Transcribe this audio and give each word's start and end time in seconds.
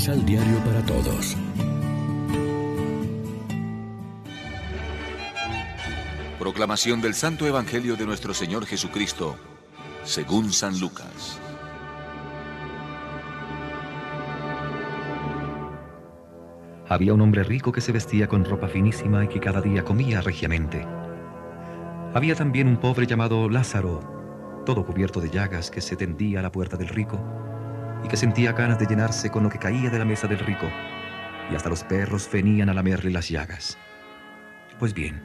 Misal 0.00 0.24
Diario 0.24 0.56
para 0.64 0.80
Todos. 0.86 1.36
Proclamación 6.38 7.02
del 7.02 7.12
Santo 7.12 7.46
Evangelio 7.46 7.96
de 7.96 8.06
nuestro 8.06 8.32
Señor 8.32 8.64
Jesucristo, 8.64 9.36
según 10.02 10.54
San 10.54 10.80
Lucas. 10.80 11.38
Había 16.88 17.12
un 17.12 17.20
hombre 17.20 17.44
rico 17.44 17.70
que 17.70 17.82
se 17.82 17.92
vestía 17.92 18.26
con 18.26 18.46
ropa 18.46 18.68
finísima 18.68 19.26
y 19.26 19.28
que 19.28 19.38
cada 19.38 19.60
día 19.60 19.84
comía 19.84 20.22
regiamente. 20.22 20.86
Había 22.14 22.34
también 22.34 22.68
un 22.68 22.78
pobre 22.78 23.06
llamado 23.06 23.50
Lázaro, 23.50 24.62
todo 24.64 24.86
cubierto 24.86 25.20
de 25.20 25.28
llagas, 25.28 25.70
que 25.70 25.82
se 25.82 25.94
tendía 25.94 26.38
a 26.38 26.42
la 26.42 26.50
puerta 26.50 26.78
del 26.78 26.88
rico 26.88 27.39
y 28.04 28.08
que 28.08 28.16
sentía 28.16 28.52
ganas 28.52 28.78
de 28.78 28.86
llenarse 28.86 29.30
con 29.30 29.42
lo 29.42 29.50
que 29.50 29.58
caía 29.58 29.90
de 29.90 29.98
la 29.98 30.04
mesa 30.04 30.26
del 30.26 30.38
rico, 30.38 30.68
y 31.50 31.54
hasta 31.54 31.68
los 31.68 31.84
perros 31.84 32.28
venían 32.32 32.68
a 32.68 32.74
lamerle 32.74 33.10
las 33.10 33.28
llagas. 33.28 33.78
Pues 34.78 34.94
bien, 34.94 35.22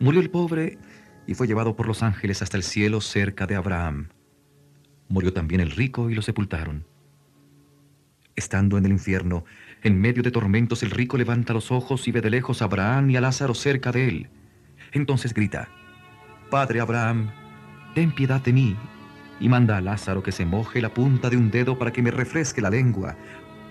murió 0.00 0.20
el 0.20 0.30
pobre 0.30 0.78
y 1.26 1.34
fue 1.34 1.46
llevado 1.46 1.76
por 1.76 1.86
los 1.86 2.02
ángeles 2.02 2.42
hasta 2.42 2.56
el 2.56 2.62
cielo 2.62 3.00
cerca 3.00 3.46
de 3.46 3.56
Abraham. 3.56 4.08
Murió 5.08 5.32
también 5.32 5.60
el 5.60 5.70
rico 5.70 6.10
y 6.10 6.14
lo 6.14 6.22
sepultaron. 6.22 6.86
Estando 8.36 8.78
en 8.78 8.84
el 8.84 8.92
infierno, 8.92 9.44
en 9.82 10.00
medio 10.00 10.22
de 10.22 10.30
tormentos, 10.30 10.82
el 10.82 10.90
rico 10.90 11.16
levanta 11.16 11.52
los 11.52 11.70
ojos 11.70 12.08
y 12.08 12.12
ve 12.12 12.20
de 12.20 12.30
lejos 12.30 12.62
a 12.62 12.64
Abraham 12.64 13.10
y 13.10 13.16
a 13.16 13.20
Lázaro 13.20 13.54
cerca 13.54 13.92
de 13.92 14.08
él. 14.08 14.30
Entonces 14.92 15.32
grita, 15.32 15.68
Padre 16.50 16.80
Abraham, 16.80 17.30
ten 17.94 18.12
piedad 18.12 18.40
de 18.40 18.52
mí, 18.52 18.76
y 19.40 19.48
manda 19.48 19.76
a 19.76 19.80
Lázaro 19.80 20.22
que 20.22 20.32
se 20.32 20.46
moje 20.46 20.80
la 20.80 20.94
punta 20.94 21.30
de 21.30 21.36
un 21.36 21.50
dedo 21.50 21.78
para 21.78 21.92
que 21.92 22.02
me 22.02 22.10
refresque 22.10 22.60
la 22.60 22.70
lengua, 22.70 23.16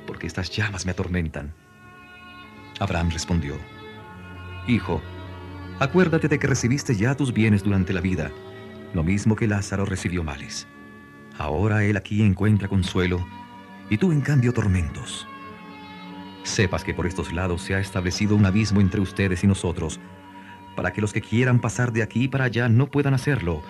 porque 0.05 0.27
estas 0.27 0.49
llamas 0.49 0.85
me 0.85 0.91
atormentan. 0.91 1.53
Abraham 2.79 3.09
respondió, 3.11 3.55
Hijo, 4.67 5.01
acuérdate 5.79 6.27
de 6.27 6.39
que 6.39 6.47
recibiste 6.47 6.95
ya 6.95 7.15
tus 7.15 7.33
bienes 7.33 7.63
durante 7.63 7.93
la 7.93 8.01
vida, 8.01 8.31
lo 8.93 9.03
mismo 9.03 9.35
que 9.35 9.47
Lázaro 9.47 9.85
recibió 9.85 10.23
males. 10.23 10.67
Ahora 11.37 11.83
él 11.83 11.97
aquí 11.97 12.21
encuentra 12.21 12.67
consuelo, 12.67 13.25
y 13.89 13.97
tú 13.97 14.11
en 14.11 14.21
cambio 14.21 14.53
tormentos. 14.53 15.27
Sepas 16.43 16.83
que 16.83 16.93
por 16.93 17.07
estos 17.07 17.31
lados 17.31 17.61
se 17.61 17.75
ha 17.75 17.79
establecido 17.79 18.35
un 18.35 18.45
abismo 18.45 18.81
entre 18.81 19.01
ustedes 19.01 19.43
y 19.43 19.47
nosotros, 19.47 19.99
para 20.75 20.91
que 20.91 21.01
los 21.01 21.13
que 21.13 21.21
quieran 21.21 21.59
pasar 21.59 21.93
de 21.93 22.03
aquí 22.03 22.27
para 22.27 22.45
allá 22.45 22.69
no 22.69 22.87
puedan 22.87 23.13
hacerlo, 23.13 23.63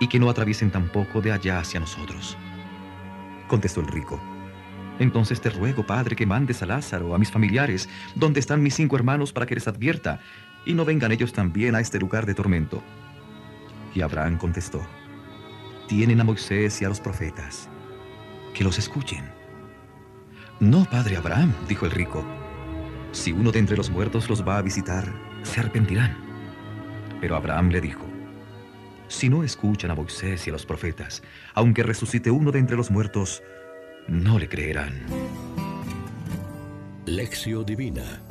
y 0.00 0.08
que 0.08 0.18
no 0.18 0.30
atraviesen 0.30 0.70
tampoco 0.70 1.20
de 1.20 1.32
allá 1.32 1.58
hacia 1.58 1.80
nosotros. 1.80 2.36
Contestó 3.48 3.80
el 3.80 3.88
rico. 3.88 4.20
Entonces 4.98 5.40
te 5.40 5.50
ruego, 5.50 5.86
Padre, 5.86 6.16
que 6.16 6.26
mandes 6.26 6.62
a 6.62 6.66
Lázaro, 6.66 7.14
a 7.14 7.18
mis 7.18 7.30
familiares, 7.30 7.88
donde 8.14 8.40
están 8.40 8.62
mis 8.62 8.74
cinco 8.74 8.96
hermanos, 8.96 9.32
para 9.32 9.46
que 9.46 9.54
les 9.54 9.68
advierta, 9.68 10.20
y 10.64 10.74
no 10.74 10.84
vengan 10.84 11.12
ellos 11.12 11.32
también 11.32 11.74
a 11.74 11.80
este 11.80 11.98
lugar 11.98 12.26
de 12.26 12.34
tormento. 12.34 12.82
Y 13.94 14.00
Abraham 14.00 14.38
contestó, 14.38 14.84
Tienen 15.86 16.20
a 16.20 16.24
Moisés 16.24 16.82
y 16.82 16.84
a 16.84 16.88
los 16.88 17.00
profetas, 17.00 17.68
que 18.54 18.64
los 18.64 18.78
escuchen. 18.78 19.24
No, 20.60 20.84
padre 20.84 21.16
Abraham, 21.16 21.54
dijo 21.68 21.86
el 21.86 21.92
rico. 21.92 22.24
Si 23.12 23.32
uno 23.32 23.52
de 23.52 23.60
entre 23.60 23.76
los 23.76 23.90
muertos 23.90 24.28
los 24.28 24.46
va 24.46 24.58
a 24.58 24.62
visitar, 24.62 25.10
se 25.42 25.60
arrepentirán. 25.60 26.16
Pero 27.20 27.36
Abraham 27.36 27.70
le 27.70 27.80
dijo, 27.80 28.07
si 29.08 29.28
no 29.28 29.42
escuchan 29.42 29.90
a 29.90 29.94
Moisés 29.94 30.46
y 30.46 30.50
a 30.50 30.52
los 30.52 30.66
profetas, 30.66 31.22
aunque 31.54 31.82
resucite 31.82 32.30
uno 32.30 32.52
de 32.52 32.60
entre 32.60 32.76
los 32.76 32.90
muertos, 32.90 33.42
no 34.06 34.38
le 34.38 34.48
creerán. 34.48 34.94
Lección 37.06 37.64
Divina 37.64 38.22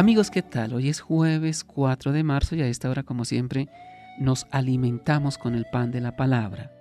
Amigos, 0.00 0.30
¿qué 0.30 0.40
tal? 0.40 0.72
Hoy 0.72 0.88
es 0.88 1.02
jueves 1.02 1.62
4 1.62 2.12
de 2.12 2.24
marzo 2.24 2.56
y 2.56 2.62
a 2.62 2.66
esta 2.66 2.88
hora, 2.88 3.02
como 3.02 3.26
siempre, 3.26 3.68
nos 4.18 4.46
alimentamos 4.50 5.36
con 5.36 5.54
el 5.54 5.66
pan 5.70 5.90
de 5.90 6.00
la 6.00 6.16
palabra. 6.16 6.72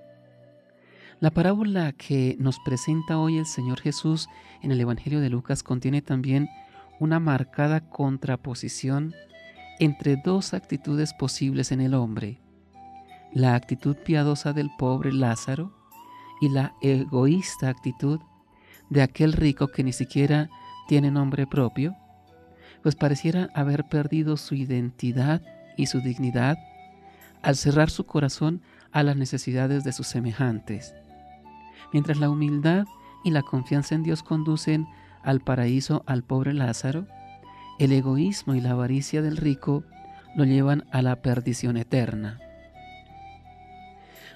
La 1.20 1.30
parábola 1.30 1.92
que 1.92 2.38
nos 2.40 2.60
presenta 2.60 3.18
hoy 3.18 3.38
el 3.38 3.46
Señor 3.46 3.82
Jesús 3.82 4.30
en 4.64 4.72
el 4.72 4.80
Evangelio 4.80 5.20
de 5.20 5.30
Lucas 5.30 5.64
contiene 5.64 6.02
también 6.02 6.48
una 6.98 7.20
marcada 7.20 7.82
contraposición 7.82 9.14
entre 9.80 10.18
dos 10.18 10.54
actitudes 10.54 11.14
posibles 11.14 11.72
en 11.72 11.82
el 11.82 11.94
hombre, 11.94 12.40
la 13.34 13.56
actitud 13.56 13.96
piadosa 13.96 14.54
del 14.54 14.70
pobre 14.78 15.14
Lázaro 15.14 15.74
y 16.42 16.50
la 16.50 16.74
egoísta 16.82 17.70
actitud 17.70 18.20
de 18.90 19.02
aquel 19.02 19.34
rico 19.34 19.68
que 19.68 19.84
ni 19.84 19.94
siquiera 19.94 20.50
tiene 20.88 21.12
nombre 21.12 21.48
propio, 21.48 21.96
pues 22.82 22.96
pareciera 22.96 23.50
haber 23.54 23.88
perdido 23.88 24.38
su 24.38 24.56
identidad 24.56 25.42
y 25.78 25.86
su 25.86 26.02
dignidad 26.02 26.58
al 27.42 27.56
cerrar 27.56 27.90
su 27.90 28.06
corazón 28.06 28.62
a 28.92 29.04
las 29.04 29.16
necesidades 29.16 29.84
de 29.84 29.94
sus 29.94 30.08
semejantes. 30.08 30.94
Mientras 31.94 32.18
la 32.18 32.30
humildad 32.30 32.86
y 33.24 33.32
la 33.32 33.42
confianza 33.44 33.96
en 33.96 34.04
Dios 34.04 34.24
conducen 34.24 34.88
al 35.24 35.42
paraíso 35.42 36.04
al 36.06 36.24
pobre 36.24 36.54
Lázaro, 36.54 37.08
el 37.80 37.92
egoísmo 37.92 38.56
y 38.56 38.62
la 38.62 38.72
avaricia 38.72 39.22
del 39.22 39.38
rico 39.38 39.84
lo 40.36 40.46
llevan 40.46 40.86
a 40.92 41.02
la 41.02 41.22
perdición 41.22 41.78
eterna. 41.78 42.40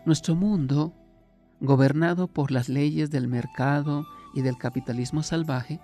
Nuestro 0.06 0.36
mundo, 0.36 0.94
gobernado 1.60 2.28
por 2.28 2.52
las 2.52 2.68
leyes 2.68 3.12
del 3.12 3.28
mercado 3.28 4.06
y 4.34 4.42
del 4.42 4.58
capitalismo 4.58 5.22
salvaje, 5.24 5.80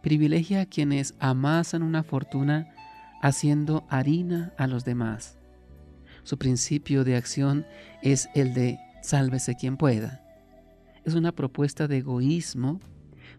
privilegia 0.00 0.62
a 0.62 0.66
quienes 0.66 1.14
amasan 1.20 1.82
una 1.82 2.02
fortuna 2.02 2.74
haciendo 3.20 3.84
harina 3.90 4.52
a 4.56 4.66
los 4.66 4.84
demás. 4.84 5.38
Su 6.22 6.38
principio 6.38 7.04
de 7.04 7.16
acción 7.16 7.66
es 8.02 8.28
el 8.34 8.54
de 8.54 8.78
sálvese 9.02 9.56
quien 9.56 9.76
pueda 9.76 10.20
es 11.04 11.14
una 11.14 11.32
propuesta 11.32 11.88
de 11.88 11.98
egoísmo 11.98 12.80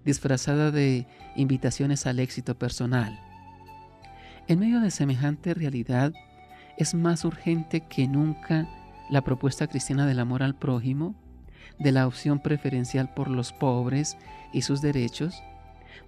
disfrazada 0.06 0.72
de 0.72 1.08
invitaciones 1.36 2.06
al 2.06 2.20
éxito 2.20 2.58
personal. 2.58 3.20
En 4.48 4.60
medio 4.60 4.80
de 4.80 4.92
semejante 4.92 5.54
realidad, 5.54 6.14
es 6.78 6.94
más 6.94 7.26
urgente 7.26 7.82
que 7.82 8.08
nunca 8.08 8.68
la 9.10 9.24
propuesta 9.24 9.68
cristiana 9.68 10.06
del 10.06 10.20
amor 10.20 10.42
al 10.44 10.58
prójimo, 10.58 11.16
de 11.80 11.92
la 11.92 12.08
opción 12.08 12.40
preferencial 12.40 13.14
por 13.14 13.30
los 13.30 13.54
pobres 13.54 14.18
y 14.54 14.64
sus 14.64 14.82
derechos, 14.82 15.44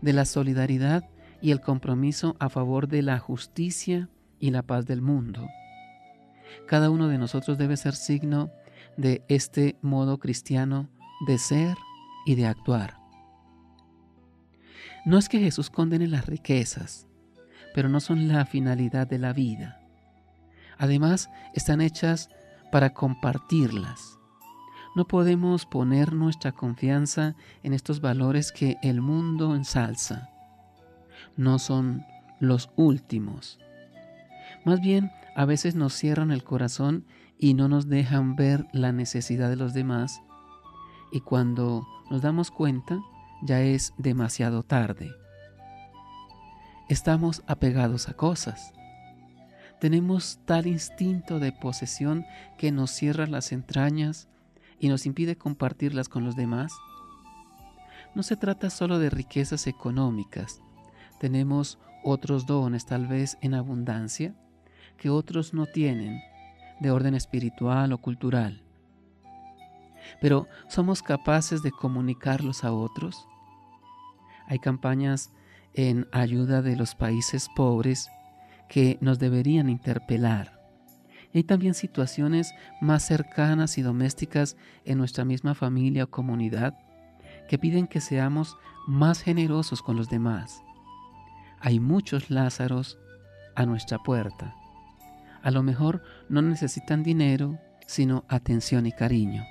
de 0.01 0.13
la 0.13 0.25
solidaridad 0.25 1.03
y 1.41 1.51
el 1.51 1.61
compromiso 1.61 2.35
a 2.39 2.49
favor 2.49 2.87
de 2.87 3.01
la 3.01 3.19
justicia 3.19 4.09
y 4.39 4.51
la 4.51 4.63
paz 4.63 4.85
del 4.85 5.01
mundo. 5.01 5.47
Cada 6.67 6.89
uno 6.89 7.07
de 7.07 7.17
nosotros 7.17 7.57
debe 7.57 7.77
ser 7.77 7.95
signo 7.95 8.51
de 8.97 9.23
este 9.27 9.75
modo 9.81 10.17
cristiano 10.19 10.89
de 11.27 11.37
ser 11.37 11.77
y 12.25 12.35
de 12.35 12.47
actuar. 12.47 13.02
No 15.05 15.17
es 15.17 15.27
que 15.27 15.39
Jesús 15.39 15.69
condene 15.69 16.07
las 16.07 16.25
riquezas, 16.27 17.07
pero 17.73 17.89
no 17.89 17.99
son 17.99 18.27
la 18.27 18.45
finalidad 18.45 19.05
de 19.07 19.19
la 19.19 19.33
vida. 19.33 19.81
Además, 20.77 21.29
están 21.53 21.81
hechas 21.81 22.29
para 22.71 22.93
compartirlas. 22.93 24.17
No 24.95 25.05
podemos 25.05 25.65
poner 25.65 26.13
nuestra 26.13 26.51
confianza 26.51 27.35
en 27.63 27.73
estos 27.73 27.99
valores 27.99 28.51
que 28.51 28.77
el 28.81 29.01
mundo 29.01 29.55
ensalza. 29.55 30.29
No 31.35 31.59
son 31.59 32.05
los 32.39 32.69
últimos. 32.75 33.59
Más 34.65 34.79
bien, 34.81 35.11
a 35.35 35.45
veces 35.45 35.75
nos 35.75 35.93
cierran 35.93 36.31
el 36.31 36.43
corazón 36.43 37.05
y 37.37 37.55
no 37.55 37.67
nos 37.67 37.89
dejan 37.89 38.35
ver 38.35 38.67
la 38.71 38.91
necesidad 38.91 39.49
de 39.49 39.55
los 39.55 39.73
demás 39.73 40.21
y 41.11 41.21
cuando 41.21 41.87
nos 42.09 42.21
damos 42.21 42.51
cuenta 42.51 42.99
ya 43.43 43.61
es 43.61 43.93
demasiado 43.97 44.63
tarde. 44.63 45.11
Estamos 46.89 47.43
apegados 47.47 48.09
a 48.09 48.13
cosas. 48.13 48.73
Tenemos 49.79 50.39
tal 50.45 50.67
instinto 50.67 51.39
de 51.39 51.51
posesión 51.51 52.25
que 52.57 52.71
nos 52.71 52.91
cierra 52.91 53.27
las 53.27 53.51
entrañas 53.51 54.29
y 54.79 54.87
nos 54.87 55.05
impide 55.05 55.37
compartirlas 55.37 56.09
con 56.09 56.23
los 56.23 56.35
demás. 56.35 56.73
No 58.15 58.23
se 58.23 58.37
trata 58.37 58.69
solo 58.69 58.99
de 58.99 59.09
riquezas 59.09 59.67
económicas. 59.67 60.61
Tenemos 61.19 61.79
otros 62.03 62.45
dones, 62.45 62.85
tal 62.85 63.07
vez 63.07 63.37
en 63.41 63.53
abundancia, 63.53 64.35
que 64.97 65.09
otros 65.09 65.53
no 65.53 65.65
tienen, 65.65 66.21
de 66.79 66.91
orden 66.91 67.15
espiritual 67.15 67.91
o 67.93 67.97
cultural 67.97 68.63
pero 70.21 70.47
¿somos 70.67 71.01
capaces 71.01 71.61
de 71.63 71.71
comunicarlos 71.71 72.63
a 72.63 72.71
otros? 72.71 73.27
Hay 74.47 74.59
campañas 74.59 75.31
en 75.73 76.07
ayuda 76.11 76.61
de 76.61 76.75
los 76.75 76.95
países 76.95 77.47
pobres 77.55 78.09
que 78.69 78.97
nos 79.01 79.19
deberían 79.19 79.69
interpelar. 79.69 80.61
Hay 81.33 81.43
también 81.43 81.73
situaciones 81.73 82.53
más 82.79 83.03
cercanas 83.03 83.77
y 83.77 83.81
domésticas 83.81 84.55
en 84.85 84.99
nuestra 84.99 85.25
misma 85.25 85.55
familia 85.55 86.03
o 86.03 86.09
comunidad 86.09 86.77
que 87.47 87.57
piden 87.57 87.87
que 87.87 88.01
seamos 88.01 88.57
más 88.87 89.21
generosos 89.21 89.81
con 89.81 89.95
los 89.95 90.09
demás. 90.09 90.61
Hay 91.59 91.79
muchos 91.79 92.29
Lázaros 92.29 92.99
a 93.55 93.65
nuestra 93.65 93.97
puerta. 93.99 94.55
A 95.41 95.51
lo 95.51 95.63
mejor 95.63 96.03
no 96.29 96.41
necesitan 96.41 97.03
dinero, 97.03 97.59
sino 97.85 98.25
atención 98.27 98.85
y 98.85 98.91
cariño. 98.91 99.43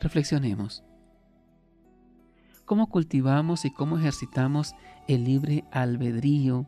Reflexionemos. 0.00 0.82
¿Cómo 2.70 2.86
cultivamos 2.86 3.64
y 3.64 3.72
cómo 3.72 3.98
ejercitamos 3.98 4.76
el 5.08 5.24
libre 5.24 5.64
albedrío 5.72 6.66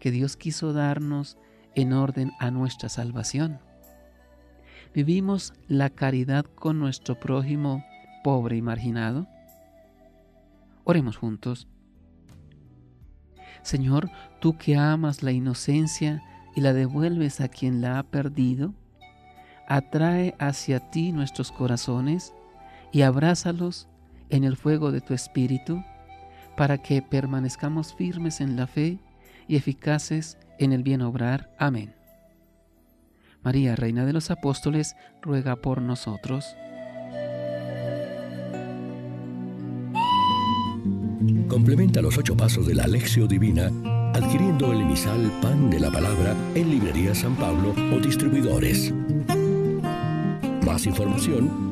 que 0.00 0.10
Dios 0.10 0.38
quiso 0.38 0.72
darnos 0.72 1.36
en 1.74 1.92
orden 1.92 2.32
a 2.38 2.50
nuestra 2.50 2.88
salvación? 2.88 3.60
¿Vivimos 4.94 5.52
la 5.68 5.90
caridad 5.90 6.46
con 6.46 6.78
nuestro 6.78 7.20
prójimo 7.20 7.84
pobre 8.24 8.56
y 8.56 8.62
marginado? 8.62 9.26
Oremos 10.84 11.18
juntos. 11.18 11.68
Señor, 13.60 14.08
tú 14.40 14.56
que 14.56 14.78
amas 14.78 15.22
la 15.22 15.32
inocencia 15.32 16.22
y 16.56 16.62
la 16.62 16.72
devuelves 16.72 17.42
a 17.42 17.48
quien 17.48 17.82
la 17.82 17.98
ha 17.98 18.04
perdido, 18.04 18.72
atrae 19.68 20.34
hacia 20.38 20.80
ti 20.90 21.12
nuestros 21.12 21.52
corazones 21.52 22.32
y 22.90 23.02
abrázalos 23.02 23.90
en 24.32 24.44
el 24.44 24.56
fuego 24.56 24.90
de 24.90 25.00
tu 25.00 25.14
espíritu, 25.14 25.84
para 26.56 26.78
que 26.78 27.02
permanezcamos 27.02 27.94
firmes 27.94 28.40
en 28.40 28.56
la 28.56 28.66
fe 28.66 28.98
y 29.46 29.56
eficaces 29.56 30.38
en 30.58 30.72
el 30.72 30.82
bien 30.82 31.02
obrar. 31.02 31.54
Amén. 31.58 31.94
María, 33.44 33.76
Reina 33.76 34.04
de 34.06 34.12
los 34.12 34.30
Apóstoles, 34.30 34.96
ruega 35.20 35.56
por 35.56 35.82
nosotros. 35.82 36.56
Complementa 41.48 42.00
los 42.00 42.16
ocho 42.16 42.36
pasos 42.36 42.66
de 42.66 42.74
la 42.74 42.84
Alexio 42.84 43.26
Divina 43.26 43.70
adquiriendo 44.14 44.72
el 44.72 44.80
emisal 44.80 45.30
Pan 45.40 45.70
de 45.70 45.80
la 45.80 45.90
Palabra 45.90 46.34
en 46.54 46.70
Librería 46.70 47.14
San 47.14 47.34
Pablo 47.36 47.74
o 47.94 48.00
distribuidores. 48.00 48.92
Más 50.64 50.86
información 50.86 51.71